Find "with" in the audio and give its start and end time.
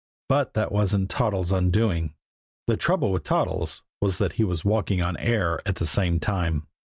3.11-3.23